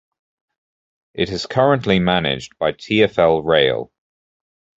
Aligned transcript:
It 1.13 1.29
is 1.29 1.45
currently 1.45 1.99
managed 1.99 2.57
by 2.57 2.71
TfL 2.71 3.45
Rail. 3.45 3.91